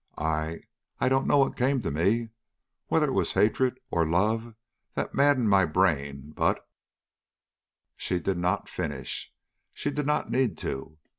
I 0.17 0.61
I 0.99 1.09
don't 1.09 1.27
know 1.27 1.37
what 1.37 1.55
came 1.55 1.79
to 1.83 1.91
me; 1.91 2.29
whether 2.87 3.05
it 3.05 3.11
was 3.13 3.33
hatred 3.33 3.79
or 3.91 4.03
love 4.09 4.55
that 4.95 5.13
maddened 5.13 5.51
my 5.51 5.63
brain 5.67 6.31
but" 6.35 6.67
She 7.95 8.19
did 8.19 8.39
not 8.39 8.67
finish; 8.67 9.31
she 9.75 9.91
did 9.91 10.07
not 10.07 10.31
need 10.31 10.57
to. 10.57 10.97